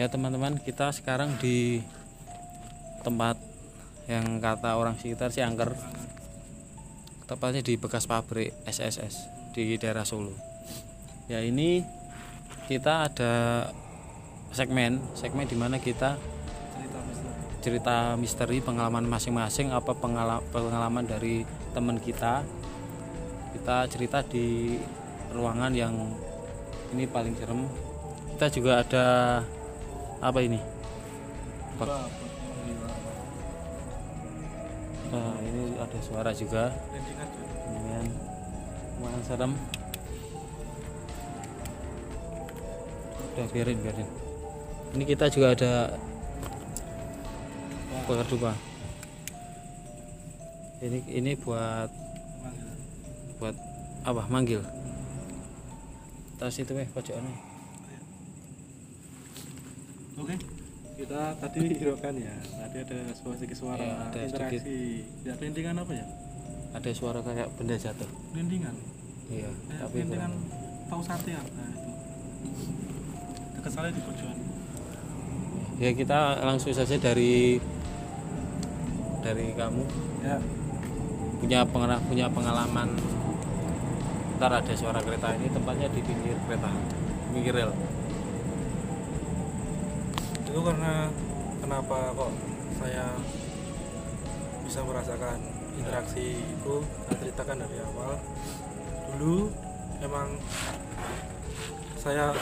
[0.00, 1.84] ya teman-teman kita sekarang di
[3.04, 3.36] tempat
[4.08, 5.76] yang kata orang sekitar si angker.
[7.28, 10.32] Tepatnya di bekas pabrik SSS di daerah Solo.
[11.28, 11.84] Ya ini
[12.64, 13.68] kita ada
[14.56, 16.16] segmen segmen di mana kita
[17.60, 21.44] cerita misteri pengalaman masing-masing apa pengala- pengalaman dari
[21.76, 22.40] teman kita.
[23.52, 24.80] Kita cerita di
[25.36, 25.92] ruangan yang
[26.96, 27.68] ini paling serem.
[28.32, 29.06] Kita juga ada
[30.20, 30.60] apa ini?
[31.80, 32.12] Bak-
[35.10, 36.68] nah, ini ada suara juga.
[37.72, 38.04] Dengan
[39.00, 39.52] lumayan serem
[43.30, 44.08] udah biarin biarin.
[44.92, 45.72] Ini kita juga ada
[48.04, 48.52] bakar dupa.
[50.84, 51.88] Ini ini buat
[53.40, 53.56] buat
[54.04, 54.28] apa?
[54.28, 54.60] Manggil.
[56.36, 57.49] Tas itu meh pojokannya
[60.20, 60.36] Oke,
[60.96, 62.34] kita tadi hiraukan ya.
[62.36, 64.78] Tadi ada suara sedikit suara Ya, ada interaksi.
[65.22, 66.06] Ya, rindingan apa ya?
[66.70, 68.70] ada suara kayak benda jatuh Rindingan.
[69.28, 70.86] iya Kayak tapi rindingan kurang.
[70.88, 71.90] tahu sate apa itu?
[73.58, 74.38] Dekat saya di pojokan.
[75.76, 77.58] ya kita langsung saja dari
[79.18, 79.82] dari kamu
[80.20, 80.38] Ya,
[81.38, 82.94] punya pengala- punya pengalaman
[84.36, 86.70] ntar ada suara kereta ini tempatnya di pinggir kereta
[87.30, 87.72] pinggir rel
[90.50, 91.06] itu karena
[91.62, 92.32] kenapa kok
[92.82, 93.06] saya
[94.66, 95.38] bisa merasakan
[95.78, 96.74] interaksi itu?
[97.06, 98.18] Saya ceritakan dari awal.
[99.14, 99.46] Dulu
[100.02, 100.34] emang
[101.94, 102.34] saya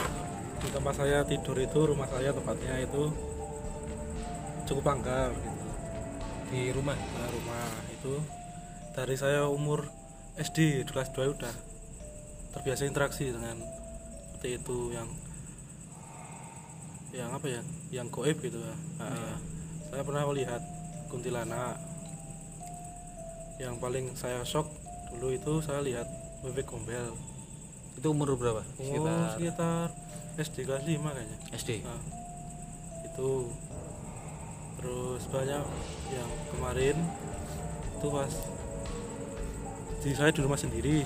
[0.59, 3.13] di tempat saya tidur itu rumah saya tempatnya itu
[4.65, 5.61] cukup angker gitu.
[6.49, 8.13] Di rumah Nah, rumah itu
[8.97, 9.85] dari saya umur
[10.39, 11.55] SD kelas 2 udah
[12.57, 13.61] terbiasa interaksi dengan
[14.33, 15.05] seperti itu yang
[17.09, 19.39] yang apa ya yang goib gitu ya Nah,
[19.89, 20.61] saya pernah melihat
[21.09, 21.79] kuntilanak.
[23.59, 24.69] Yang paling saya shock
[25.11, 26.07] dulu itu saya lihat
[26.45, 27.17] bebek gombel.
[27.97, 28.63] Itu umur berapa?
[28.77, 29.87] Sekitar sekitar
[30.39, 31.37] SD kelas 5 kayaknya.
[31.57, 32.01] SD Nah,
[33.03, 33.51] itu.
[34.79, 35.63] Terus banyak
[36.15, 36.95] yang kemarin
[37.99, 38.31] itu pas
[39.99, 41.03] di saya di rumah sendiri.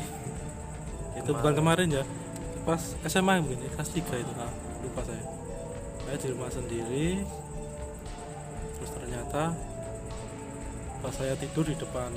[1.17, 1.89] Itu bukan kemarin.
[1.89, 2.05] ya
[2.63, 4.33] pas SMA mungkin ya, kelas 3 itu.
[4.37, 4.51] Nah,
[4.85, 5.22] lupa saya
[6.13, 7.09] saya di rumah sendiri.
[8.77, 9.49] Terus ternyata
[11.01, 12.13] pas saya tidur di depan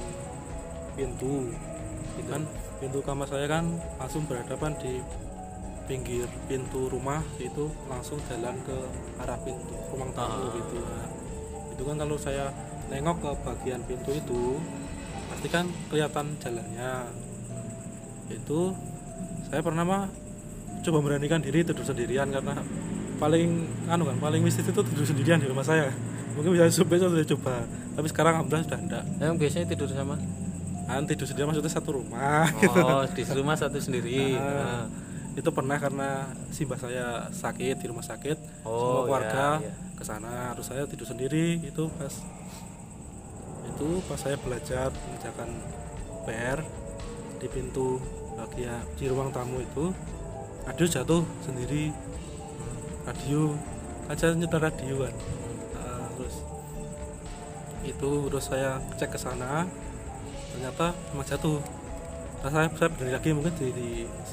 [0.93, 1.49] pintu
[2.21, 2.45] itu kan?
[2.77, 5.01] Pintu kamar saya kan langsung berhadapan di
[5.89, 8.77] pinggir pintu rumah itu langsung jalan ke
[9.17, 10.53] arah pintu ruang tamu Ah.
[10.61, 10.77] gitu.
[10.77, 11.09] Nah,
[11.73, 12.53] itu kan kalau saya
[12.93, 14.61] nengok ke bagian pintu itu
[15.33, 17.17] pasti kan kelihatan jalannya.
[18.29, 18.77] Itu
[19.49, 20.05] saya pernah mah
[20.85, 22.61] coba memberanikan diri tidur sendirian karena
[23.17, 25.89] paling anu kan paling mistis itu tidur sendirian di rumah saya.
[26.37, 27.65] Mungkin bisa besok saya coba
[27.97, 29.05] tapi sekarang alhamdulillah sudah enggak.
[29.19, 30.17] Emang biasanya tidur sama?
[30.87, 32.77] Kan tidur sendirian maksudnya satu rumah gitu.
[32.79, 34.37] oh di rumah satu sendiri.
[34.37, 34.85] Nah, Nah.
[35.37, 39.73] itu pernah karena si mbah saya sakit di rumah sakit Oh, semua keluarga iya, iya.
[39.93, 40.53] ke sana.
[40.57, 42.13] Terus saya tidur sendiri itu pas
[43.67, 45.49] itu pas saya belajar mengerjakan
[46.25, 46.59] PR
[47.37, 48.01] di pintu
[48.37, 49.93] bagian di ruang tamu itu
[50.65, 51.93] radio jatuh sendiri
[53.07, 53.55] radio
[54.11, 55.15] aja nyetel radio kan.
[55.75, 56.37] Nah, terus
[57.87, 59.67] itu terus saya cek ke sana
[60.51, 61.63] ternyata emang jatuh
[62.43, 63.89] nah, saya saya berdiri lagi mungkin di, di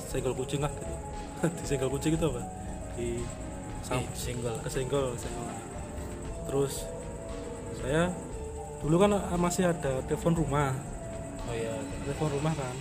[0.09, 0.95] senggol kucing lah gitu.
[1.59, 2.41] Di senggol kucing itu apa?
[2.97, 3.09] Di
[3.83, 5.51] sam, Eh, single kesenggol kesenggol
[6.43, 6.73] terus
[7.79, 8.11] saya
[8.83, 10.75] dulu kan masih ada telepon rumah.
[11.47, 11.75] Oh iya.
[12.07, 12.75] Telepon rumah kan.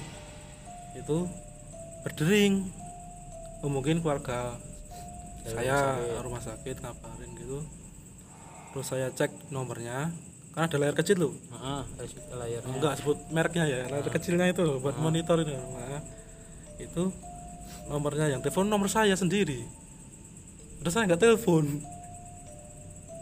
[0.94, 1.26] Itu
[2.02, 2.70] berdering.
[3.62, 4.58] Oh, mungkin keluarga
[5.42, 6.24] Dari saya rumah sakit.
[6.26, 7.58] rumah sakit ngabarin gitu.
[8.72, 10.10] Terus saya cek nomornya.
[10.52, 11.32] Kan ada layar kecil loh
[12.36, 12.68] layarnya.
[12.68, 16.04] Enggak sebut mereknya ya layar kecilnya itu loh, buat monitor itu nah,
[16.76, 17.08] itu
[17.88, 19.64] nomornya yang telepon nomor saya sendiri.
[20.84, 21.80] Terus saya nggak telepon.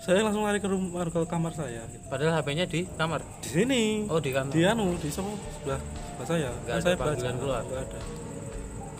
[0.00, 2.02] Saya langsung lari ke rumah ke kamar saya gitu.
[2.08, 3.20] padahal HP-nya di kamar?
[3.44, 4.08] Di sini.
[4.08, 4.50] Oh di kamar.
[4.50, 5.81] Di anu di sebelah sebelah,
[6.26, 6.50] saya.
[6.50, 7.38] Nggak Kan ada saya panggilan belajar.
[7.38, 7.62] keluar?
[7.62, 8.00] nggak ada.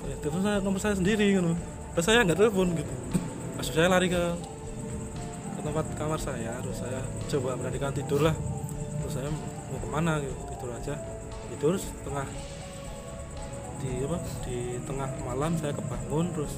[0.07, 1.53] Ya, telepon saya nomor saya sendiri gitu
[1.95, 2.93] terus saya nggak telepon gitu.
[3.59, 4.23] Maksud saya lari ke
[5.59, 8.37] ke tempat kamar saya terus saya coba beranikan tidur lah.
[9.03, 10.95] Terus saya mau ke mana gitu tidur aja.
[11.51, 12.27] Tidur setengah
[13.81, 16.53] di apa di tengah malam saya kebangun terus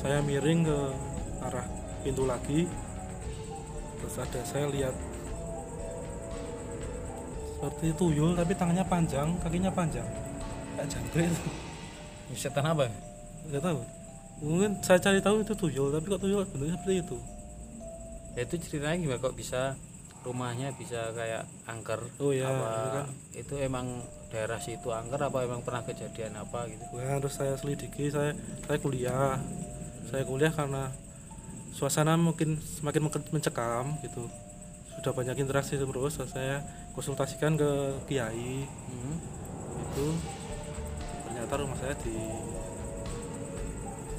[0.00, 0.78] saya miring ke
[1.44, 1.66] arah
[2.02, 2.66] pintu lagi.
[3.98, 4.94] Terus ada saya lihat
[7.58, 10.06] seperti tuyul tapi tangannya panjang kakinya panjang.
[10.74, 11.32] Kayak jangkrik.
[12.34, 12.86] Setan apa?
[13.48, 13.97] Nggak tahu
[14.38, 17.18] mungkin saya cari tahu itu tuyul tapi kok tuyul bentuknya seperti itu?
[18.38, 19.18] Ya itu ceritanya gimana?
[19.18, 19.74] Kok bisa
[20.22, 22.00] rumahnya bisa kayak angker?
[22.22, 23.06] Oh iya, apa itu kan.
[23.34, 23.86] itu emang
[24.28, 26.84] daerah situ angker apa emang pernah kejadian apa gitu?
[26.98, 28.34] Nah, terus saya selidiki saya
[28.66, 29.38] saya kuliah.
[30.08, 30.88] Saya kuliah karena
[31.74, 34.26] suasana mungkin semakin mencekam gitu.
[34.98, 36.62] Sudah banyak interaksi terus saya
[36.94, 37.70] konsultasikan ke
[38.06, 38.66] kiai.
[38.66, 39.16] Hmm.
[39.78, 40.10] itu
[41.22, 42.18] ternyata rumah saya di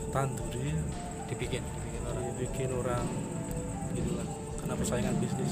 [0.09, 0.73] tanduri
[1.29, 2.23] dibikin dibikin orang.
[2.35, 3.05] Dibikin orang
[3.93, 4.27] gitulah.
[4.59, 5.51] Karena persaingan bisnis.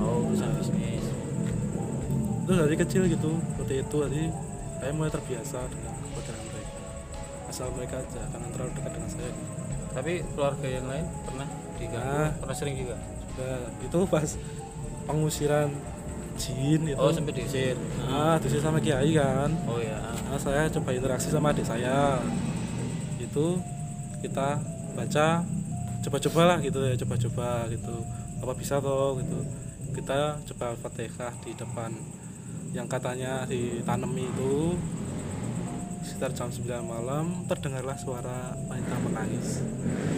[0.00, 1.04] Oh urusan bisnis.
[2.44, 4.24] Itu dari kecil gitu seperti itu jadi
[4.80, 6.72] saya mulai terbiasa dengan keberadaan mereka.
[7.52, 9.32] Asal mereka jangan terlalu dekat dengan saya.
[9.90, 12.30] Tapi keluarga yang lain pernah diganggu Nah.
[12.38, 12.96] pernah sering juga?
[13.34, 13.58] Sudah.
[13.82, 14.28] Itu pas
[15.04, 15.68] pengusiran
[16.40, 16.96] jin itu.
[16.96, 19.50] Oh sampai diusir nah diusir sama kiai kan.
[19.68, 22.16] Oh ya nah, saya coba interaksi sama adik saya.
[23.20, 23.60] Itu
[24.20, 24.60] kita
[24.96, 25.44] baca
[26.00, 27.96] coba-coba lah gitu ya coba-coba gitu.
[28.40, 29.40] Apa bisa toh gitu.
[29.90, 31.92] Kita coba fatihah di depan
[32.70, 34.78] yang katanya ditanami itu
[36.00, 39.60] sekitar jam 9 malam terdengarlah suara wanita menangis.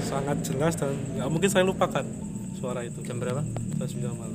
[0.07, 2.07] Sangat jelas dan nggak mungkin saya lupakan
[2.55, 3.03] suara itu.
[3.03, 3.43] Jam berapa?
[3.81, 4.31] Jam 9 malam.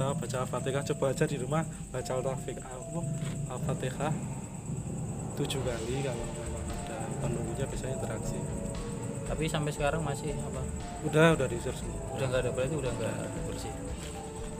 [0.00, 1.60] Kita baca fatihah coba aja di rumah
[1.92, 2.56] baca al-rafiq
[3.52, 4.08] al-fatihah
[5.36, 8.40] tujuh kali kalau memang ada penunggunya biasanya interaksi
[9.30, 10.58] tapi sampai sekarang masih apa?
[11.06, 12.02] Udah udah diusir semua.
[12.18, 13.14] Udah nggak ada berarti udah nggak
[13.46, 13.70] bersih.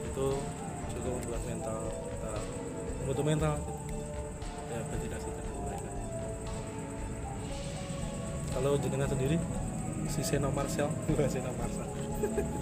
[0.07, 0.39] Itu
[0.95, 2.31] cukup membuat mental kita
[3.03, 3.53] membutuh mental.
[4.71, 5.89] Ya ventilasi dengan mereka.
[8.55, 9.37] Kalau jenengan sendiri
[10.07, 10.87] si Seno Marcel?
[11.11, 11.87] Bukan Seno Marcel.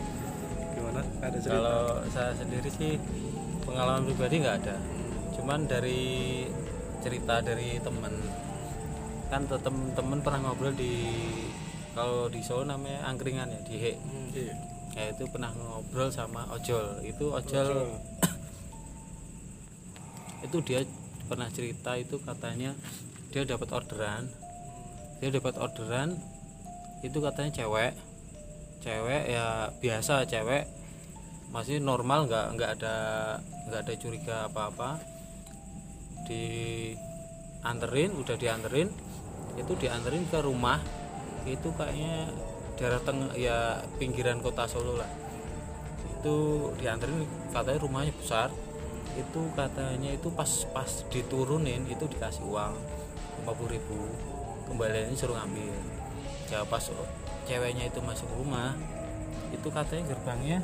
[0.74, 1.02] Gimana?
[1.22, 1.54] Ada cerita?
[1.62, 2.98] Kalau saya sendiri sih
[3.70, 4.76] pengalaman pribadi nggak ada.
[5.38, 6.02] Cuman dari
[7.06, 8.14] cerita dari temen.
[9.30, 11.06] Kan temen-temen pernah ngobrol di
[11.94, 14.30] kalau di Solo namanya angkringan ya di He Hmm,
[14.94, 17.02] ya itu pernah ngobrol sama ojol.
[17.06, 17.90] Itu ojol Ojol.
[20.46, 20.82] itu dia
[21.30, 22.74] pernah cerita itu katanya
[23.30, 24.30] dia dapat orderan.
[25.22, 26.18] Dia dapat orderan
[27.06, 27.94] itu katanya cewek.
[28.82, 30.66] Cewek ya biasa cewek.
[31.50, 32.96] Masih normal nggak nggak ada
[33.70, 35.02] nggak ada curiga apa apa
[36.30, 38.90] dianterin udah dianterin
[39.58, 40.78] itu dianterin ke rumah
[41.46, 42.32] itu kayaknya
[42.80, 45.10] daerah tengah ya pinggiran kota Solo lah.
[46.20, 48.50] Itu dianterin katanya rumahnya besar.
[49.16, 52.74] Itu katanya itu pas pas diturunin itu dikasih uang
[53.44, 54.00] 50.000 ribu.
[54.72, 55.76] Kembaliannya suruh ngambil.
[56.50, 56.84] Ya pas
[57.46, 58.78] ceweknya itu masuk rumah
[59.50, 60.58] itu katanya gerbangnya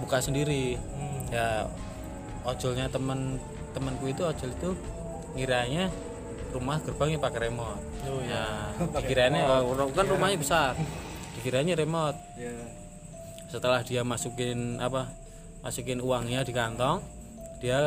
[0.00, 0.76] buka sendiri.
[0.76, 1.20] Hmm.
[1.32, 1.66] ya
[2.44, 3.40] ojolnya temen
[3.72, 4.70] temanku itu ojol itu
[5.34, 5.90] ngiranya
[6.54, 7.82] rumah gerbangnya pakai remote.
[8.06, 8.44] Oh, ya iya.
[9.02, 9.82] Dikiranya remote.
[9.82, 10.12] oh, kan Iya.
[10.14, 10.72] rumahnya besar.
[11.36, 12.18] Dikiranya remote.
[12.38, 12.54] Ya
[13.54, 15.06] setelah dia masukin apa
[15.62, 16.98] masukin uangnya di kantong
[17.62, 17.78] dia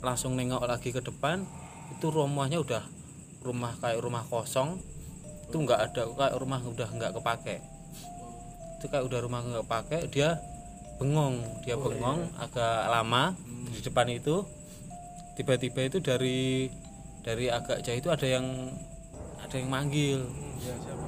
[0.00, 1.44] langsung nengok lagi ke depan
[1.92, 2.80] itu rumahnya udah
[3.44, 4.80] rumah kayak rumah kosong.
[5.44, 7.56] Itu nggak ada kayak rumah udah nggak kepake.
[8.80, 10.40] Itu kayak udah rumah nggak kepake dia
[10.96, 11.36] bengong.
[11.68, 13.36] Dia bengong agak lama
[13.70, 14.42] di depan itu.
[15.36, 16.68] Tiba-tiba itu dari
[17.20, 18.46] dari agak jauh itu ada yang
[19.40, 20.20] ada yang manggil.
[20.60, 21.06] Ya siapa?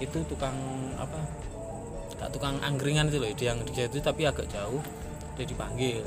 [0.00, 0.56] Itu tukang
[0.96, 1.20] apa?
[2.16, 4.80] Tak tukang angkringan itu loh dia yang di situ tapi agak jauh
[5.36, 6.00] dia dipanggil.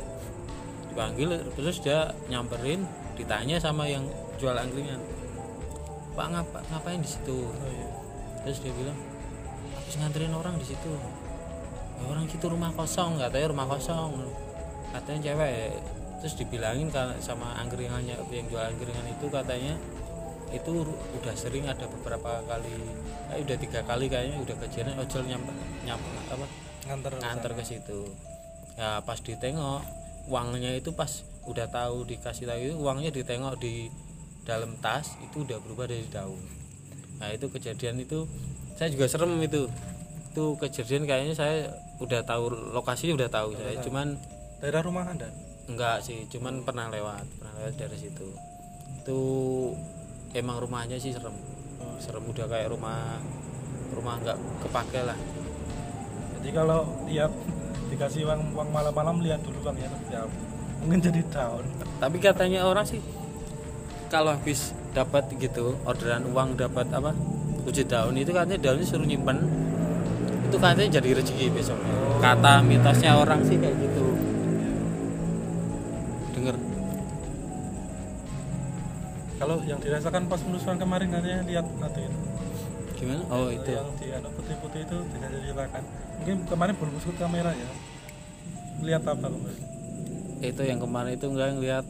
[0.90, 4.06] Dipanggil terus dia nyamperin ditanya sama yang
[4.42, 4.98] jual angkringan.
[6.18, 7.46] Pak ngapa ngapain di situ?
[7.46, 7.90] Oh iya.
[8.46, 8.98] Terus dia bilang
[9.78, 10.92] habis nganterin orang di situ.
[12.00, 14.26] "Ya, orang situ rumah kosong katanya rumah kosong.
[14.90, 15.78] Katanya cewek
[16.20, 16.92] terus dibilangin
[17.24, 19.74] sama angkringannya yang jual angkringan itu katanya
[20.50, 20.72] itu
[21.22, 22.74] udah sering ada beberapa kali
[23.34, 25.52] eh, udah tiga kali kayaknya udah kejadian ojol nyampe
[25.86, 26.46] nyampe apa?
[26.90, 28.00] Nganter nganter ke situ.
[28.74, 29.86] Ya pas ditengok
[30.26, 33.94] uangnya itu pas udah tahu dikasih tahu itu uangnya ditengok di
[34.44, 36.42] dalam tas itu udah berubah dari daun.
[37.22, 38.26] Nah itu kejadian itu
[38.74, 39.70] saya juga serem itu.
[40.34, 41.70] Itu kejadian kayaknya saya
[42.02, 44.16] udah tahu lokasinya udah tahu saya cuman
[44.64, 45.28] daerah rumah anda
[45.70, 48.28] enggak sih cuman pernah lewat pernah lewat dari situ.
[49.06, 49.22] Itu
[50.34, 51.38] emang rumahnya sih serem.
[52.02, 53.22] Serem udah kayak rumah
[53.94, 55.18] rumah nggak kepake lah.
[56.40, 57.30] Jadi kalau lihat
[57.90, 60.38] dikasih uang uang malam-malam lihat dulu uangnya seperti apa
[60.80, 61.66] mungkin jadi down.
[62.00, 63.02] Tapi katanya orang sih
[64.10, 67.14] kalau habis dapat gitu orderan uang dapat apa
[67.68, 69.38] tujuh daun itu katanya daunnya suruh nyimpen.
[70.50, 71.94] Itu katanya jadi rezeki besoknya.
[72.20, 74.19] Kata mitosnya orang sih kayak gitu
[79.40, 82.20] kalau yang dirasakan pas penelusuran kemarin katanya lihat ada itu.
[83.00, 83.24] Gimana?
[83.32, 83.72] Oh itu.
[83.72, 85.84] yang di anu putih-putih itu bisa diceritakan
[86.20, 87.70] mungkin kemarin belum masuk kamera ya.
[88.84, 89.70] Lihat apa kemarin
[90.40, 91.86] itu yang kemarin itu enggak ngeliat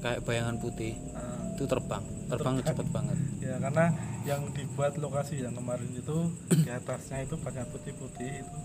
[0.00, 0.96] kayak bayangan putih.
[1.12, 2.04] Ah, itu terbang.
[2.32, 3.18] Terbang cepet banget.
[3.44, 3.86] Ya karena
[4.24, 6.16] yang dibuat lokasi yang kemarin itu
[6.48, 8.58] di atasnya itu banyak putih-putih itu.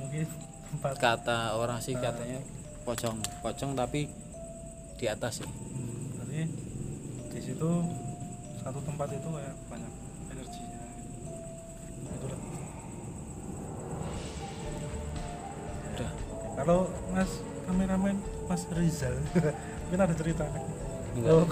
[0.00, 0.26] Mungkin
[0.72, 2.40] tempat kata orang sih katanya
[2.88, 3.20] pocong.
[3.44, 4.08] Pocong tapi
[4.96, 5.48] di atas sih.
[5.48, 6.48] Hmm, jadi
[7.38, 7.70] di situ
[8.66, 9.92] satu tempat itu kayak banyak
[10.34, 10.82] energinya
[12.18, 12.40] itulah
[15.94, 16.10] udah.
[16.58, 17.30] Kalau mas
[17.70, 18.18] kameramen
[18.50, 19.14] mas Rizal
[19.86, 20.50] mungkin ada cerita.
[21.30, 21.46] Oh.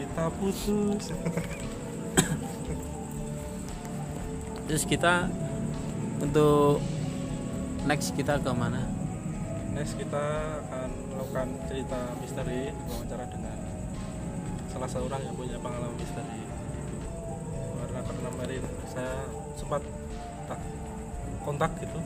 [0.00, 1.12] kita putus.
[4.72, 5.28] Terus kita
[6.16, 6.80] untuk
[7.84, 8.88] next kita ke mana?
[9.76, 10.24] Next kita
[10.64, 13.49] akan melakukan cerita misteri wawancara dengan
[14.80, 16.40] salah seorang yang punya pengalaman misteri
[17.84, 19.14] karena karena kemarin saya
[19.52, 19.84] sempat
[20.48, 20.60] tak
[21.44, 22.00] kontak gitu.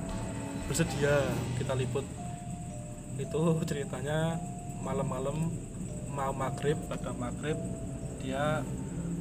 [0.67, 1.23] Bersedia
[1.55, 2.03] kita liput.
[3.15, 4.43] Itu ceritanya
[4.83, 5.55] malam-malam
[6.11, 7.55] mau maghrib pada maghrib
[8.19, 8.67] dia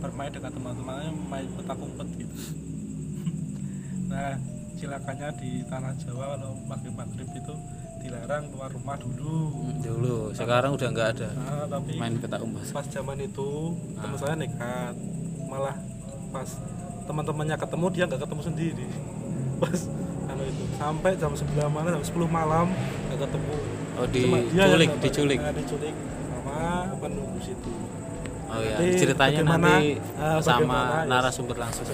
[0.01, 2.37] bermain dengan teman-temannya main petak umpet gitu.
[4.09, 4.33] Nah
[4.81, 7.53] silakannya di tanah Jawa kalau maghrib maghrib itu
[8.03, 9.39] dilarang keluar rumah dulu.
[9.49, 10.17] Hmm, dulu.
[10.35, 11.29] Sekarang udah nggak ada.
[11.31, 12.67] Nah, tapi main petak umpet.
[12.75, 13.49] pas zaman itu
[13.95, 14.95] teman saya nekat.
[15.47, 15.75] Malah
[16.35, 16.49] pas
[17.07, 18.87] teman-temannya ketemu dia nggak ketemu sendiri.
[19.63, 19.79] Pas
[20.27, 22.67] anu itu sampai jam 9 malam jam 10 malam
[23.07, 23.55] nggak ketemu.
[23.95, 25.39] Oh diculik diculik?
[25.39, 25.95] Nah, diculik.
[25.95, 27.73] Sama penunggu situ.
[28.51, 31.87] Oh ya Nanti ceritanya nanti ah, sama narasumber langsung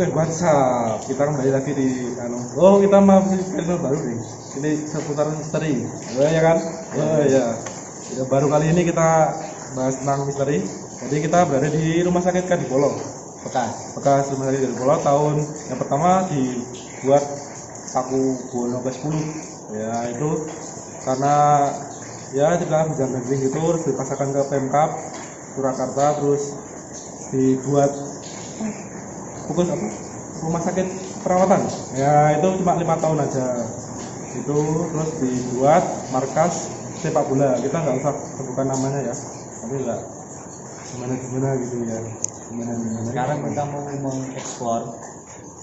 [0.00, 1.04] Oke, WhatsApp.
[1.12, 2.40] Kita kembali lagi di anu.
[2.56, 4.16] Oh, kita mau channel baru nih.
[4.56, 5.84] Ini seputar misteri.
[6.16, 6.56] Oh, ya kan?
[6.96, 7.52] Oh, ya.
[8.16, 9.28] Ya, baru kali ini kita
[9.76, 10.64] bahas tentang misteri.
[11.04, 12.96] Jadi kita berada di Rumah Sakit Kadipolo.
[13.44, 15.36] bekas Bekas Rumah Sakit Kadipolo tahun
[15.68, 17.24] yang pertama dibuat
[17.92, 19.16] Paku Buwono ke-10.
[19.76, 20.48] Ya, itu
[21.04, 21.36] karena
[22.32, 24.96] ya juga hujan gandring itu terus dipasangkan ke Pemkap
[25.52, 26.56] Surakarta terus
[27.36, 27.92] dibuat
[29.50, 29.86] fokus apa?
[30.46, 30.86] Rumah sakit
[31.26, 31.60] perawatan?
[31.98, 33.66] Ya itu cuma lima tahun aja.
[34.38, 34.56] Itu
[34.94, 35.82] terus dibuat
[36.14, 36.70] markas
[37.02, 37.58] sepak bola.
[37.58, 39.14] Kita nggak usah sebutkan namanya ya.
[39.60, 40.00] Tapi nggak
[40.94, 41.98] gimana gimana gitu ya.
[42.50, 44.82] Gimana gimana sekarang kita mau mengeksplor.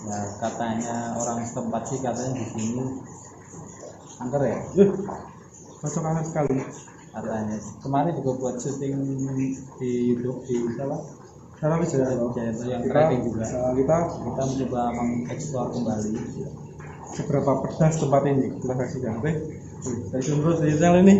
[0.08, 2.84] Nah katanya orang setempat sih katanya di sini
[4.20, 4.60] angker ya?
[4.75, 4.91] Yuh,
[5.79, 6.60] cocok banget sekali.
[7.17, 7.58] Katanya.
[7.82, 8.94] Kemarin juga buat syuting
[9.82, 11.17] di YouTube di apa
[11.58, 13.42] Salam itu yang kita, trending juga.
[13.74, 16.14] kita kita mencoba mengeksplor kembali.
[17.18, 18.46] Seberapa pedas tempat ini?
[18.62, 19.32] Kita saksikan oke
[19.82, 21.16] stay tune terus di channel ini.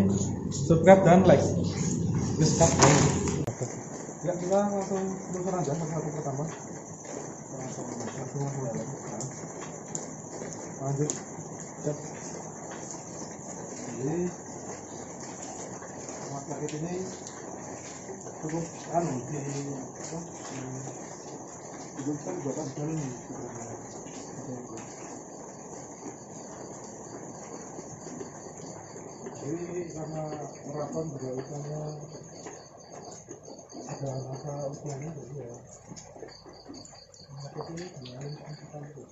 [0.54, 1.42] Subscribe dan like.
[1.42, 2.70] Terus stop.
[4.22, 5.04] Ya kita langsung
[5.34, 6.44] telusur aja ke satu pertama.
[7.58, 9.26] Langsung langsung Nah.
[10.86, 11.10] lanjut.
[11.82, 11.96] Cek.
[13.98, 14.30] jadi
[16.48, 16.94] sakit ini
[18.38, 20.18] cukup anu di apa
[29.38, 30.22] jadi karena
[30.70, 31.82] maraton berlalusannya
[33.88, 35.56] ada masa usianya jadi ya
[37.42, 39.02] sakit ini kemarin kita itu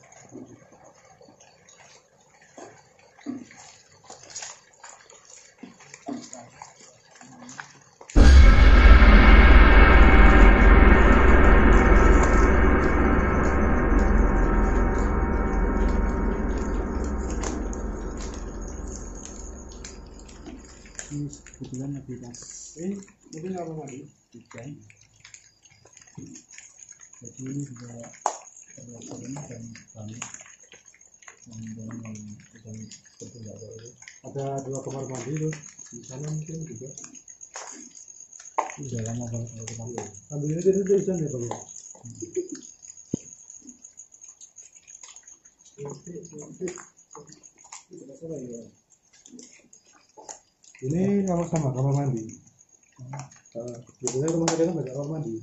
[24.47, 24.71] hujan
[27.17, 27.91] jadi ini juga
[28.79, 29.35] terlihat serem
[29.91, 30.09] dan
[31.47, 31.61] yang
[32.55, 33.91] sedang seperti nggak ada itu
[34.23, 35.55] ada dua kamar mandi tuh
[35.87, 36.91] di sana mungkin juga.
[38.77, 39.85] Udah lama kalau kita
[40.37, 41.45] ambil ini dari dari sana bang
[50.85, 52.25] ini sama sama kamar mandi
[53.57, 55.35] uh, biasanya rumah sakit kan banyak kamar mandi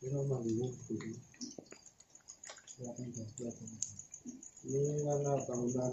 [0.00, 1.18] ini kamar mandinya seperti ini.
[2.74, 3.66] kelihatan udah kelihatan
[4.66, 5.92] ini karena bangunan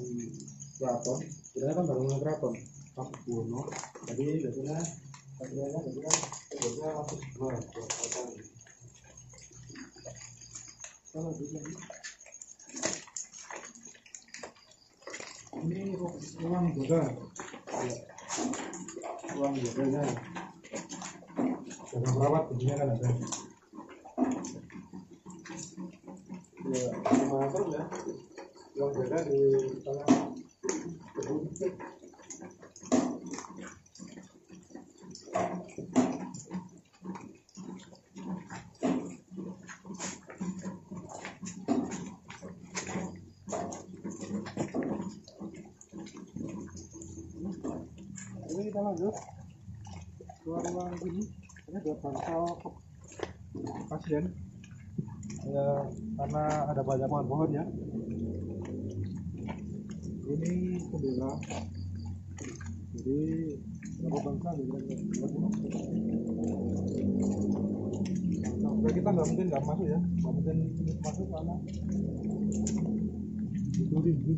[0.78, 2.54] keraton sebenarnya kan bangunan keraton
[2.98, 3.62] Paku Buwono
[4.10, 4.78] jadi biasanya
[5.38, 6.18] Bagiannya jadi kan
[6.50, 8.42] tugasnya masuk dua dua kali.
[11.08, 11.24] Sini
[15.64, 16.68] ini ru- ruang.
[16.84, 17.00] Ya.
[19.32, 20.04] Ruang jaganya.
[21.88, 23.10] Jaga perawat begini kan ada.
[26.68, 27.84] Ya, lima meter ya.
[28.76, 29.40] Ruang jaga di
[29.88, 30.08] tengah
[31.16, 31.48] kebun.
[48.48, 49.16] ini kita lanjut
[50.50, 51.24] ruang-ruang ini
[51.70, 52.44] ini ada bangsal
[53.86, 54.34] pasien
[55.46, 55.86] ya
[56.18, 57.64] karena ada banyak pohon-pohon ya
[60.26, 61.37] ini jendela
[62.98, 63.18] jadi
[64.02, 64.50] berapa bangsa
[68.78, 70.00] Nah, kita nggak mungkin nggak masuk ya.
[70.00, 70.58] Nggak mungkin
[71.04, 71.56] masuk karena
[73.78, 74.32] itu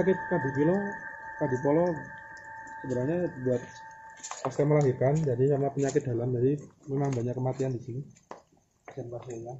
[0.00, 0.96] sakit Kadipilo
[1.36, 1.92] Kadipolo
[2.80, 3.60] sebenarnya buat
[4.40, 6.56] pasca melahirkan jadi sama penyakit dalam jadi
[6.88, 8.00] memang banyak kematian di sini.
[8.88, 9.54] Pasien-pasiennya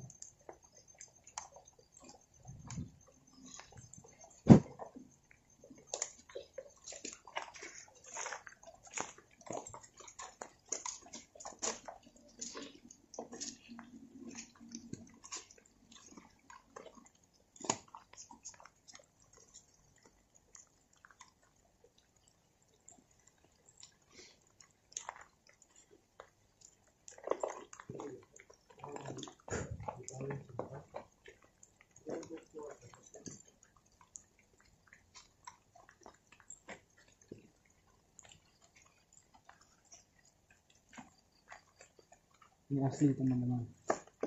[42.71, 43.67] ini asli teman-teman.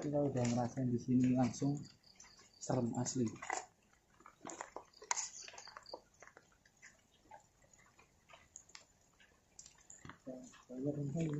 [0.03, 1.79] Kita udah ngerasain di sini langsung
[2.63, 3.27] serem asli
[10.71, 11.35] banyak yang tahu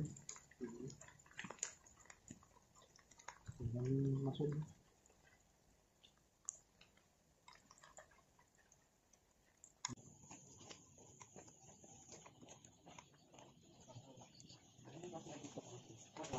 [3.72, 3.92] Jangan
[4.24, 4.48] masuk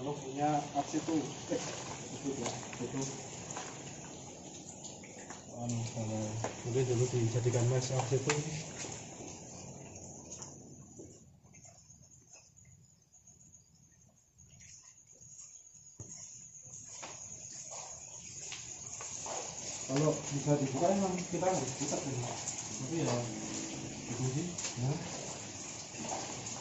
[0.05, 1.15] kalau punya aksi itu
[1.57, 1.61] eh
[2.13, 2.51] itu ya
[2.85, 3.01] itu
[5.55, 6.21] anu kalau
[6.67, 8.35] mungkin dulu dijadikan mes aksi itu
[19.89, 22.15] kalau bisa dibuka emang kita harus buka sih
[22.79, 23.11] tapi ya
[24.07, 24.47] itu sih
[24.79, 24.91] ya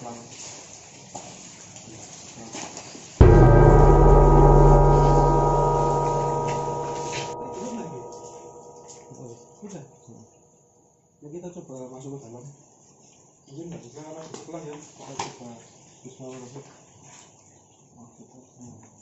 [0.03, 0.19] pelan.
[11.25, 12.45] Ya kita coba masuk ke dalam.
[13.49, 14.77] Mungkin nggak bisa karena ya.
[14.77, 15.55] Kita coba
[16.03, 16.27] bisa.
[17.95, 18.95] Masuk ke dalam.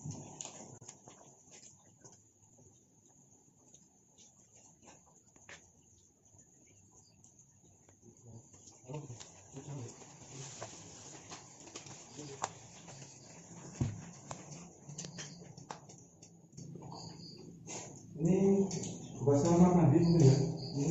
[18.23, 18.71] Ini
[19.19, 20.37] bekas kamar mandi mungkin ya.
[20.79, 20.89] Ini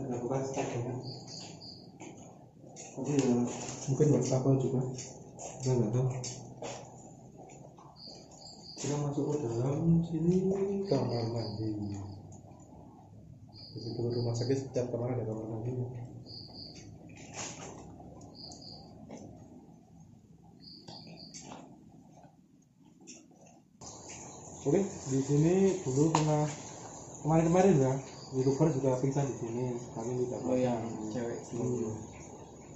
[0.00, 0.96] ada bekas tagnya.
[2.96, 3.36] Tapi ya
[4.32, 4.80] kapal juga.
[5.60, 6.06] Kita nggak tahu.
[8.80, 10.34] Kita masuk ke dalam sini
[10.88, 11.70] kamar mandi.
[13.72, 15.72] Jadi kalau rumah sakit setiap kamar ada kamar mandi.
[24.62, 24.78] Oke,
[25.10, 26.46] di sini dulu pernah
[27.26, 27.92] kemarin-kemarin ya,
[28.30, 29.64] youtuber juga pingsan di sini.
[29.90, 30.78] Kami tidak oh yang
[31.10, 31.98] cewek Hmm.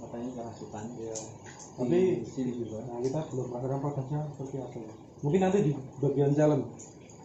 [0.03, 1.15] katanya kerasukan Ya.
[1.77, 2.81] Tapi sini juga.
[2.89, 4.91] Nah, kita belum merasakan prosesnya seperti apa ya.
[5.21, 6.59] Mungkin nanti di bagian jalan.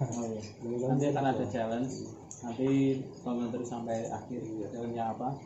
[0.03, 0.43] oh iya.
[0.93, 1.93] Nanti akan ada challenge
[2.43, 4.43] nanti tonton terus sampai akhir
[4.75, 5.38] challenge-nya apa.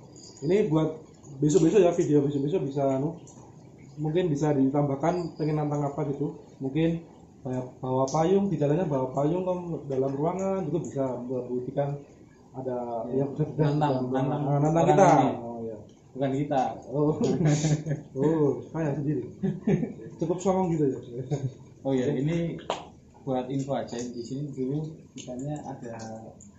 [0.43, 0.97] Ini buat
[1.45, 3.21] besok-besok ya video besok-besok bisa anu
[4.01, 6.41] mungkin bisa ditambahkan pengen nantang apa gitu.
[6.57, 7.05] Mungkin
[7.79, 9.55] bawa payung di jalannya bawa payung ke
[9.93, 12.01] dalam ruangan itu bisa membuktikan
[12.57, 14.41] ada yang sudah Nantang, nantang.
[14.65, 15.07] nantang kita.
[15.07, 15.31] Ini.
[15.45, 15.77] oh iya
[16.17, 16.63] bukan kita
[16.97, 17.21] oh.
[18.17, 19.29] Oh saya sendiri.
[20.17, 20.99] Cukup songong gitu ya.
[21.85, 22.57] Oh ya ini
[23.27, 25.93] buat info aja di sini dulu misalnya ada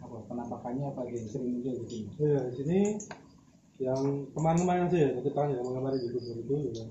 [0.03, 2.07] apa penampakannya apa yang sering muncul di sini?
[2.21, 2.79] Iya di sini
[3.81, 4.01] yang
[4.37, 6.85] kemarin-kemarin aja ya kita yang mengamati di Google itu ya.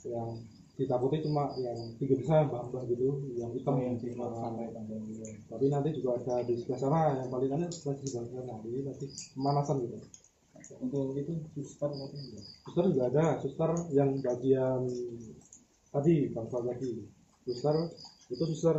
[0.00, 0.28] yang
[0.80, 3.76] ditakuti cuma yang tiga besar mbak gitu yang hitam.
[3.80, 7.68] Yang Ah, sampai tanggal dua tapi nanti juga ada di sebelah sana yang paling aneh
[7.72, 8.54] sebelah sana.
[8.64, 9.96] Jadi nanti pemanasan gitu
[10.80, 12.10] untuk itu suster enggak
[12.64, 13.26] suster juga ada.
[13.40, 14.86] Suster yang bagian
[15.90, 16.90] tadi bangsa tadi
[17.46, 17.76] suster
[18.30, 18.76] itu suster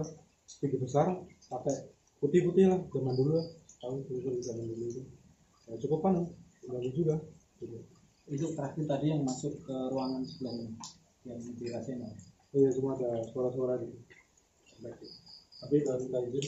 [0.62, 1.08] tinggi besar
[1.50, 1.91] pakai
[2.22, 3.48] putih-putih lah zaman dulu lah.
[3.82, 5.02] Tahu suster zaman dulu itu.
[5.67, 6.15] Ya, cukup kan?
[6.70, 7.15] Bagus juga.
[7.62, 7.78] Gitu.
[8.32, 10.72] itu terakhir tadi yang masuk ke ruangan sebelahnya
[11.28, 12.15] yang dirasain apa?
[12.56, 13.98] Oh iya cuma ada suara-suara gitu
[15.62, 16.46] tapi kalau kita izin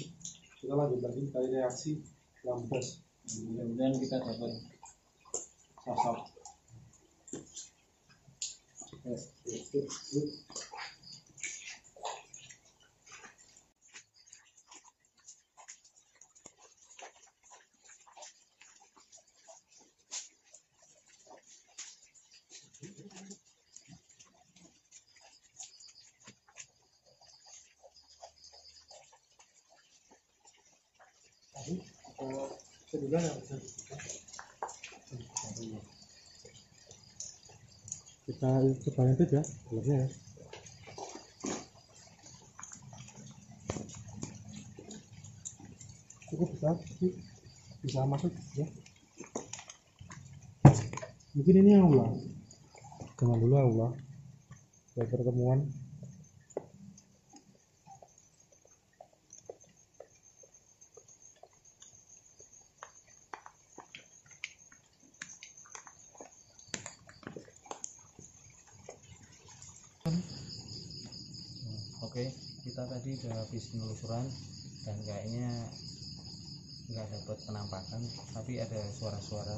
[0.58, 1.92] kita lanjut lagi kali reaksi
[2.42, 3.06] lampas
[3.46, 4.52] mudah-mudahan kita dapat
[5.86, 6.26] 好，好。
[9.04, 9.88] 嗯，对对对。
[31.54, 31.64] 哎，
[32.18, 32.60] 这个
[32.92, 34.23] 这里边有什么？
[38.24, 38.50] Kita
[38.88, 40.08] coba itu ya dalamnya ya.
[46.32, 46.76] Cukup besar
[47.84, 48.68] bisa masuk ya.
[51.36, 52.08] Mungkin ini aula
[53.20, 53.90] jangan dulu aula
[54.94, 55.68] buat pertemuan
[72.14, 72.30] Oke,
[72.62, 74.22] kita tadi udah habis penelusuran
[74.86, 75.50] dan kayaknya
[76.94, 78.06] nggak dapat penampakan,
[78.38, 79.58] tapi ada suara-suara.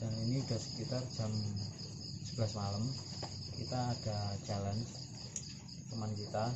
[0.00, 1.28] Dan ini udah sekitar jam
[2.32, 2.88] 11 malam.
[3.60, 4.88] Kita ada jalan
[5.92, 6.48] teman kita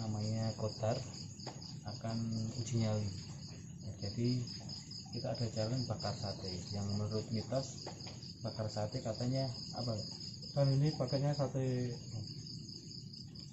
[0.00, 0.96] namanya Kotar
[1.92, 2.16] akan
[2.56, 3.12] uji nyali.
[3.84, 4.40] Ya, jadi
[5.12, 7.84] kita ada jalan bakar sate yang menurut mitos
[8.40, 9.44] bakar sate katanya
[9.76, 9.92] apa?
[10.52, 11.92] dan ini pakainya sate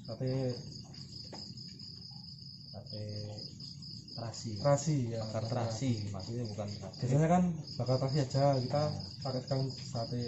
[0.10, 0.58] sate.
[2.74, 3.06] Sate
[4.18, 4.50] terasi.
[4.58, 5.22] terasi ya.
[5.30, 7.06] Bakar terasi maksudnya bukan sate.
[7.06, 7.44] Biasanya kan
[7.78, 8.84] bakar terasi aja kita
[9.22, 10.22] pakai sekarang sate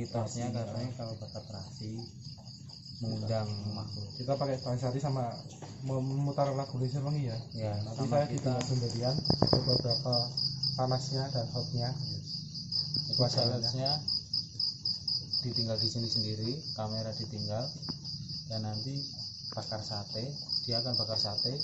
[0.00, 2.00] mitosnya katanya kalau bakar terasi
[2.96, 4.08] mengundang makhluk.
[4.16, 5.28] kita pakai tali sate sama
[5.84, 7.36] memutar lagu Lisa Wangi ya?
[7.52, 8.56] Ya nanti sama saya kita.
[8.64, 9.14] sendirian
[9.52, 10.14] coba berapa
[10.80, 11.92] panasnya dan hotnya.
[13.06, 13.92] Itu challenge-nya
[15.44, 17.64] ditinggal di sini sendiri kamera ditinggal
[18.50, 18.98] dan nanti
[19.56, 20.28] bakar sate
[20.68, 21.56] dia akan bakar sate.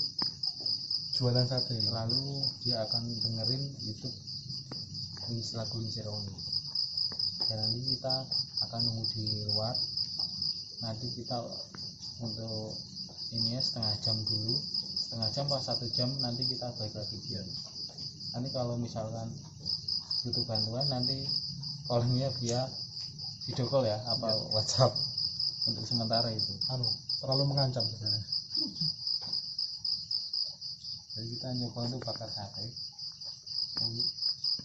[1.13, 4.17] Jualan sate lalu dia akan dengerin YouTube
[5.29, 6.35] Lis lagu Liserongi
[7.45, 8.15] dan nanti kita
[8.65, 9.77] akan nunggu di luar.
[10.81, 11.37] Nanti kita
[12.25, 12.73] untuk
[13.37, 14.57] ini ya setengah jam dulu.
[14.97, 17.45] Setengah jam atau satu jam nanti kita balik lagi dia
[18.33, 19.29] nanti kalau misalkan
[20.25, 21.21] butuh bantuan nanti
[21.85, 22.65] kolomnya via
[23.45, 24.89] video call ya apa WhatsApp
[25.69, 26.53] untuk sementara itu.
[26.73, 26.87] Anu
[27.23, 28.23] terlalu mengancam sebenarnya.
[31.15, 32.67] Jadi kita nyoba untuk bakar sate.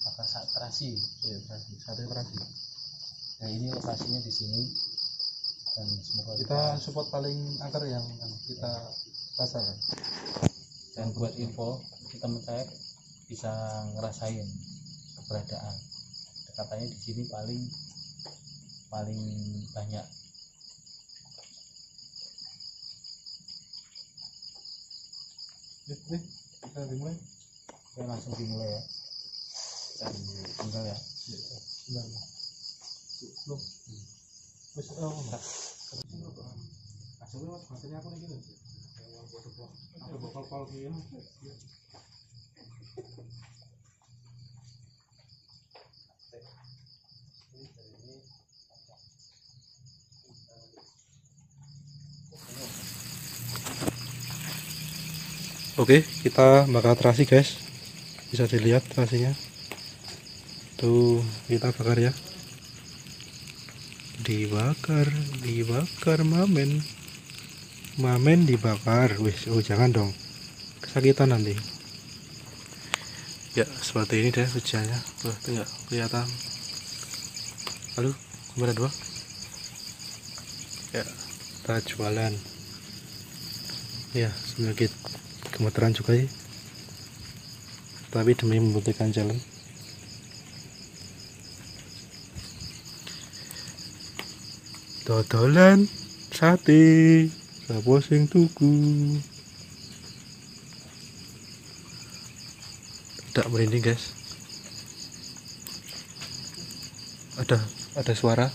[0.03, 0.91] Bakar sate terasi.
[1.23, 1.73] Iya terasi.
[1.79, 2.35] Sate terasi.
[3.39, 4.63] Nah ini lokasinya di sini.
[5.79, 8.03] Dan semoga kita support paling angker yang
[8.51, 8.73] kita
[9.39, 9.63] pasar
[10.99, 11.79] dan buat info
[12.19, 12.67] teman saya
[13.31, 13.53] bisa
[13.95, 14.43] ngerasain
[15.23, 15.77] keberadaan.
[16.59, 17.63] Katanya di sini paling
[18.91, 19.23] paling
[19.71, 20.03] banyak
[25.89, 26.23] eh, eh
[26.69, 27.17] kita dimulai
[27.95, 28.83] saya langsung dimulai ya
[29.99, 30.13] dan
[30.61, 30.99] tinggal ya
[31.29, 32.05] Bentar.
[33.45, 33.61] belum
[34.77, 35.43] Wes, oh, enggak.
[37.25, 38.41] Aslinya mas aku nih.
[39.99, 41.01] Ada bokal-bokal gini.
[55.79, 57.55] Oke, kita bakar terasi guys.
[58.35, 59.31] Bisa dilihat terasinya.
[60.75, 62.13] Tuh, kita bakar ya.
[64.27, 65.07] Dibakar,
[65.39, 66.83] dibakar mamen.
[68.03, 69.23] Mamen dibakar.
[69.23, 70.11] Wis, oh jangan dong.
[70.83, 71.79] Kesakitan nanti.
[73.59, 76.23] ya seperti ini deh hujannya tuh tinggal kelihatan
[77.99, 78.15] lalu
[78.55, 78.91] kamera dua
[80.95, 82.33] ya kita jualan
[84.15, 85.08] ya sedikit
[85.59, 86.31] gemeteran juga sih
[88.09, 89.37] tapi demi membuktikan jalan.
[95.05, 95.89] Dodolan
[96.33, 97.29] sate
[97.65, 98.73] sapa sing tuku.
[103.33, 104.13] Tidak merinding guys.
[107.41, 107.61] Ada
[107.97, 108.49] ada suara.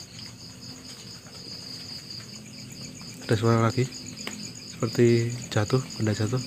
[3.26, 3.86] Ada suara lagi.
[4.74, 6.42] Seperti jatuh benda jatuh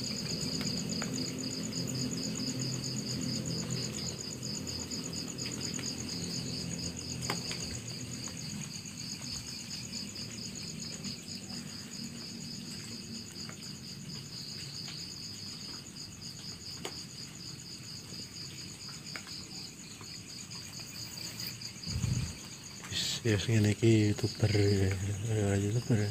[23.27, 26.03] yes ngene iki youtuber eh, youtuber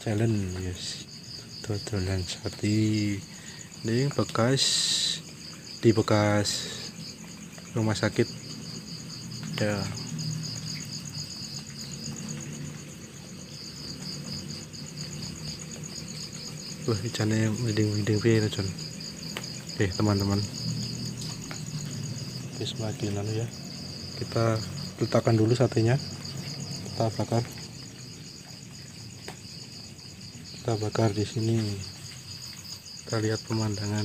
[0.00, 1.04] challenge yes.
[1.60, 3.20] Dodolan sate
[3.84, 4.64] ini bekas
[5.84, 6.48] di bekas
[7.76, 8.24] rumah sakit.
[9.60, 9.84] Ya.
[16.88, 18.64] Wah ikannya mending-mending piye Jon?
[19.76, 20.40] Oke teman-teman.
[22.64, 23.46] Semakin lalu ya.
[24.16, 24.56] Kita
[25.04, 26.00] letakkan dulu satenya
[26.98, 27.44] kita bakar.
[30.50, 31.62] Kita bakar di sini.
[33.06, 34.02] Kita lihat pemandangan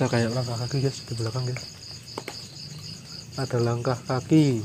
[0.00, 1.60] ada kayak langkah kaki guys di belakang guys.
[3.36, 4.64] Ada langkah kaki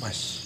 [0.00, 0.42] mas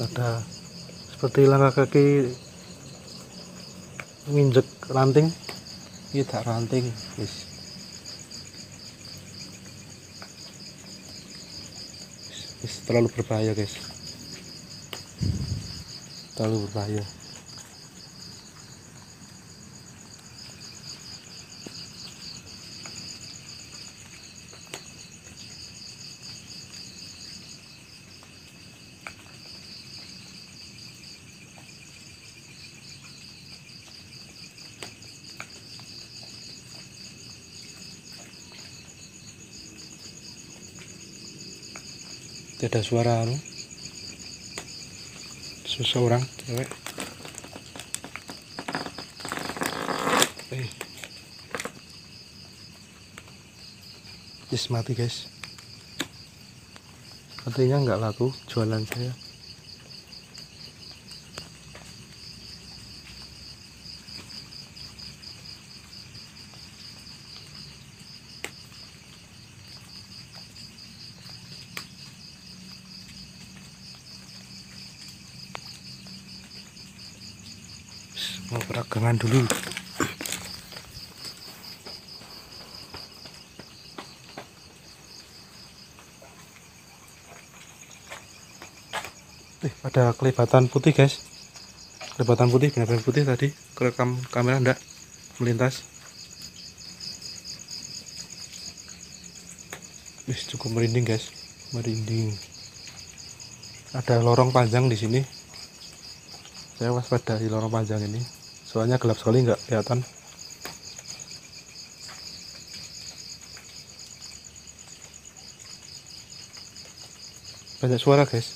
[0.00, 0.40] ada
[1.12, 2.32] seperti langkah kaki
[4.32, 5.28] nginjek ranting.
[6.10, 7.46] Ini tak ranting guys
[12.60, 13.76] Wis, terlalu berbahaya guys.
[16.36, 17.19] Terlalu berbahaya
[42.70, 43.34] ada suara anu
[45.66, 46.70] seseorang cewek.
[50.54, 50.70] Eh.
[54.54, 55.26] Yes mati guys.
[57.42, 59.29] Artinya nggak laku jualan saya
[78.50, 79.46] mau peragangan dulu.
[89.60, 91.22] Eh ada kelibatan putih guys.
[92.18, 93.54] Kelibatan putih benar-benar putih tadi.
[93.78, 94.78] Kerekam kamera enggak
[95.38, 95.86] melintas.
[100.26, 101.30] Wih, cukup merinding guys.
[101.70, 102.34] Merinding.
[103.94, 105.20] Ada lorong panjang di sini.
[106.80, 108.39] Saya waspada di lorong panjang ini
[108.70, 109.98] soalnya gelap sekali nggak kelihatan.
[117.82, 118.54] Banyak suara guys.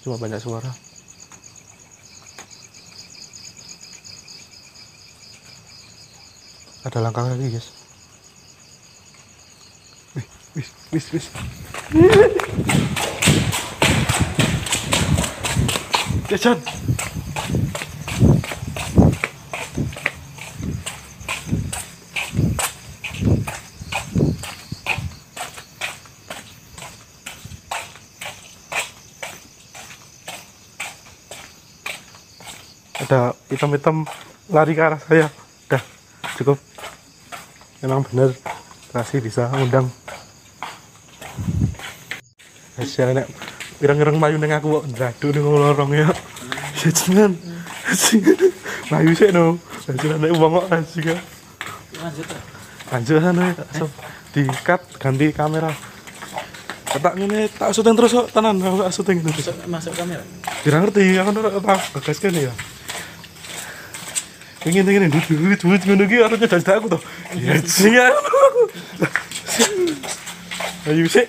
[0.00, 0.72] Cuma banyak suara.
[6.88, 7.68] Ada langkah lagi guys.
[10.56, 11.26] Wis wis wis
[11.92, 12.32] wih.
[16.32, 16.93] Jason!
[33.14, 34.02] Ada hitam-hitam
[34.50, 35.30] lari ke arah saya.
[35.70, 35.82] Udah
[36.34, 36.58] cukup.
[37.78, 38.34] Memang bener
[38.90, 39.86] kasih bisa ngundang.
[42.74, 43.30] Hasil nek
[43.78, 44.84] pirang-pirang mayu neng aku kok.
[44.90, 46.10] Ndadu ning lorong ya.
[46.82, 47.38] Jajan
[48.90, 49.62] mayu sih no.
[49.86, 50.66] Hasil nek uang kok.
[50.98, 51.14] Ya
[52.02, 52.26] lanjut
[52.90, 53.86] lanjut sana so,
[54.34, 55.70] di cut ganti kamera.
[56.94, 58.26] Tak ini tak syuting terus kok.
[58.34, 59.22] Tenan aku tak syuting.
[59.22, 60.26] Terus masuk kamera?
[60.66, 61.30] Tidak ngerti aku
[61.62, 62.50] tak bagas kan ya
[64.64, 67.02] pengen pengen duit duit duit ngono ki harusnya dari aku tuh
[67.36, 67.92] ya sing
[70.88, 71.24] ayo sih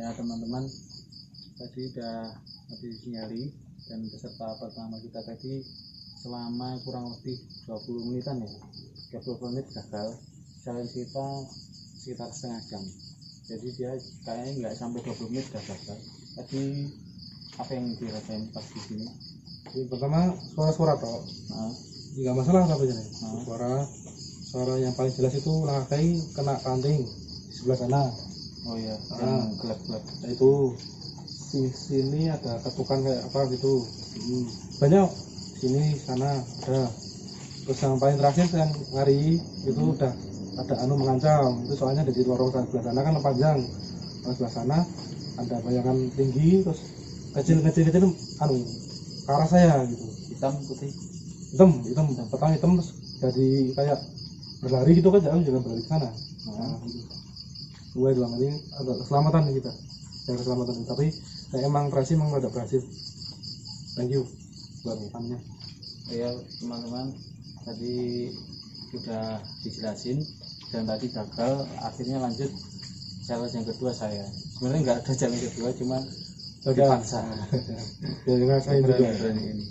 [0.00, 0.64] ya teman-teman
[1.60, 2.32] tadi udah
[2.72, 3.52] habis sinyali
[3.86, 5.62] dan peserta pertama kita tadi
[6.26, 7.38] selama kurang lebih
[7.70, 8.50] 20 menitan ya.
[9.14, 10.18] 30 menit gagal.
[10.66, 11.28] Challenge kita
[12.06, 12.82] sekitar setengah jam.
[13.50, 13.90] Jadi dia
[14.22, 15.98] kayaknya nggak sampai 20 menit udah gagal
[16.38, 16.62] tadi
[17.58, 19.06] apa yang dirasain pas di sini?
[19.90, 21.70] Pertama suara-suara toh nah,
[22.22, 23.42] nggak masalah apa aja nih Ah.
[23.42, 23.72] suara
[24.46, 28.02] suara yang paling jelas itu langkah kaki kena ranting di sebelah sana.
[28.70, 29.42] Oh ya Ah.
[29.42, 30.02] yang gelap-gelap.
[30.22, 30.52] Nah, itu.
[31.46, 33.82] Di sini ada ketukan kayak apa gitu.
[34.18, 34.46] Hmm,
[34.82, 35.08] banyak.
[35.58, 36.86] Sini sana ada.
[37.66, 40.12] Terus yang paling terakhir yang ngari itu udah
[40.56, 43.58] ada anu mengancam itu soalnya dari lorong sebelah sana kan panjang.
[44.24, 44.78] Sebelah sana
[45.36, 46.80] ada bayangan tinggi terus
[47.36, 48.04] kecil kecil kecil
[48.40, 48.56] anu
[49.26, 50.04] ke arah saya gitu.
[50.32, 50.92] Hitam putih.
[51.52, 52.90] Hitam hitam pertama hitam terus
[53.20, 53.98] jadi kayak
[54.64, 56.08] berlari gitu kan jauh jangan berlari ke sana.
[56.46, 57.14] Nah, gitu.
[57.96, 59.72] gue bilang ini agak keselamatan kita.
[60.26, 61.06] Yang keselamatan tapi
[61.52, 62.80] saya emang berhasil emang ada berhasil.
[63.96, 64.24] Thank you
[64.84, 65.38] buat rekannya
[66.14, 66.30] ya
[66.62, 67.10] teman-teman.
[67.66, 67.96] Tadi
[68.92, 70.18] sudah dijelasin
[70.70, 72.50] dan tadi gagal akhirnya lanjut
[73.26, 74.24] challenge yang kedua saya.
[74.56, 75.98] Sebenarnya nggak ada challenge kedua cuma
[76.66, 77.20] dipaksa.
[78.26, 78.94] Ya dengan saya juga.
[78.98, 79.64] berani berani ini.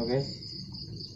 [0.00, 0.18] Oke?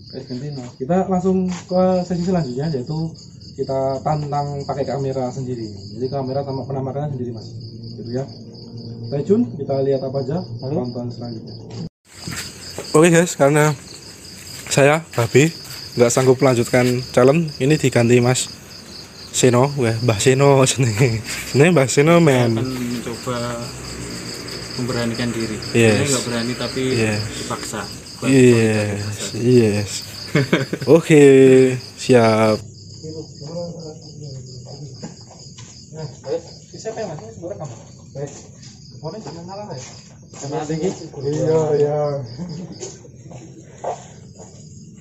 [0.08, 0.64] No.
[0.80, 3.12] kita langsung ke sesi selanjutnya yaitu
[3.60, 5.68] kita tantang pakai kamera sendiri.
[5.68, 7.48] Jadi kamera sama penampakannya sendiri mas.
[7.92, 8.24] Gitu ya.
[9.08, 11.54] Stay tune kita lihat apa aja tonton selanjutnya.
[12.96, 13.76] Oke guys karena
[14.72, 15.67] saya Babi
[15.98, 18.46] nggak sanggup melanjutkan challenge ini diganti mas
[19.34, 20.94] Seno wah Mbah Seno seneng
[21.58, 23.38] ini Mbah Seno men akan mencoba
[24.78, 26.06] memberanikan diri Yes.
[26.14, 27.20] Nggak berani tapi Yes.
[27.42, 27.82] dipaksa
[28.18, 29.90] Yes, yes.
[30.98, 31.22] Oke,
[31.94, 32.58] siap.
[36.78, 37.76] Siapa yang masuk sebenarnya kamu?
[38.98, 39.82] Boleh jangan ngalah ya.
[41.30, 41.98] Iya, iya.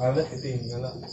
[0.00, 0.96] Balik ketinggalan.
[0.96, 1.12] Guys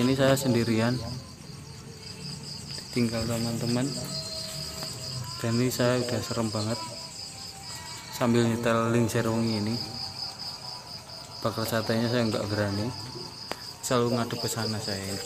[0.00, 0.96] ini saya sendirian.
[2.96, 3.84] Tinggal teman-teman.
[5.44, 6.80] Dan ini saya udah serem banget.
[8.16, 9.97] Sambil nyetel link serungi ini
[11.38, 12.90] bakal satenya saya nggak berani.
[13.84, 15.16] Selalu ngadep ke sana saya.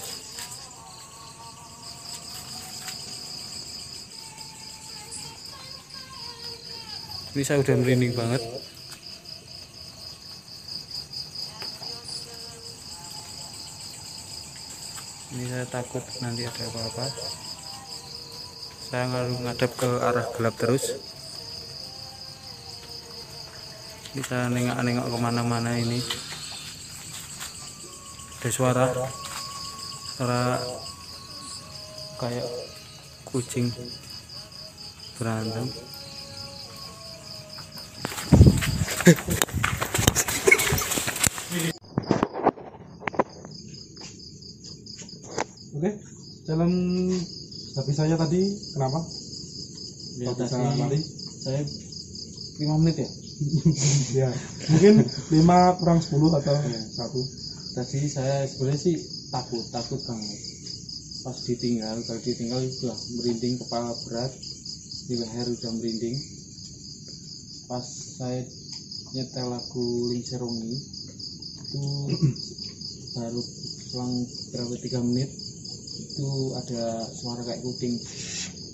[7.33, 8.43] Ini saya udah merinding banget.
[15.33, 17.07] Ini saya takut nanti ada apa-apa.
[18.93, 19.05] Saya
[19.49, 21.01] ngadep ke arah gelap terus
[24.21, 25.97] saya nengok-nengok ke mana-mana ini.
[28.45, 28.93] Ada suara.
[30.21, 30.61] Suara
[32.21, 32.45] kayak
[33.25, 33.73] kucing
[35.17, 35.65] berantem.
[45.73, 45.91] Oke
[46.45, 46.71] jalan
[47.73, 48.43] tapi saya tadi
[48.77, 49.01] kenapa?
[50.21, 51.01] Ya tadi
[51.41, 51.65] saya
[52.61, 53.22] lima menit ya
[54.19, 54.31] ya
[54.71, 56.55] mungkin 5 kurang 10 atau
[56.93, 57.21] satu.
[57.73, 58.97] Tadi saya sebenarnya sih
[59.33, 60.41] takut takut banget.
[61.23, 64.33] Pas ditinggal kalau ditinggal udah merinding kepala berat
[65.09, 66.17] di leher udah merinding.
[67.71, 67.87] Pas
[68.19, 68.43] saya
[69.13, 70.73] nyetel lagu Lingserongi
[71.63, 71.85] itu
[73.17, 73.41] baru
[73.93, 74.15] selang
[74.53, 75.29] berapa tiga menit
[75.93, 77.97] itu ada suara kayak kucing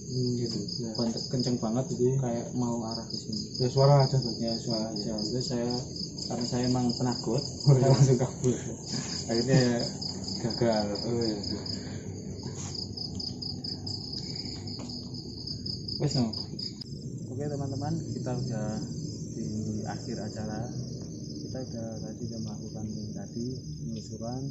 [0.09, 0.59] gitu.
[0.81, 0.91] Ya.
[0.97, 3.41] banget kenceng banget Jadi- kayak mau arah ke sini.
[3.61, 4.35] Ya suara aja tuh.
[4.41, 5.13] Ya suara aja.
[5.21, 5.69] Itu saya
[6.29, 7.89] karena saya emang penakut Oh, saya iya.
[7.93, 8.57] langsung kabur.
[9.29, 9.61] Akhirnya
[10.43, 10.87] gagal.
[11.05, 11.39] Oh, iya.
[15.99, 16.31] wes no
[17.35, 18.69] oke teman-teman kita udah
[19.35, 20.61] di akhir acara.
[21.39, 23.47] Kita udah tadi udah melakukan tadi
[23.83, 24.43] penelusuran.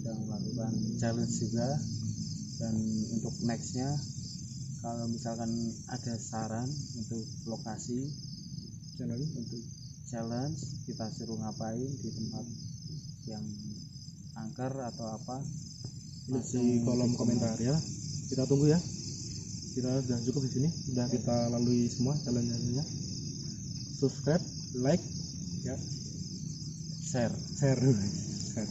[0.00, 1.68] Udah melakukan challenge juga.
[2.62, 2.74] Dan
[3.10, 3.90] untuk nextnya
[4.82, 5.46] kalau misalkan
[5.94, 6.66] ada saran
[6.98, 8.10] untuk lokasi
[8.98, 9.62] channel untuk
[10.10, 10.58] challenge
[10.90, 12.44] kita suruh ngapain di tempat
[13.30, 13.44] yang
[14.42, 15.38] angker atau apa
[16.26, 17.78] tulis di kolom komentar ya.
[18.26, 18.80] Kita tunggu ya.
[19.72, 20.68] Kita sudah cukup di sini.
[20.68, 22.84] Sudah kita lalui semua jalan-jalannya
[24.02, 24.42] subscribe
[24.82, 25.02] like
[25.62, 25.78] ya.
[27.06, 27.34] Share.
[27.60, 27.78] Share
[28.50, 28.70] Share.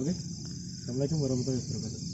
[0.00, 0.12] oke.
[0.82, 2.11] Assalamualaikum warahmatullahi wabarakatuh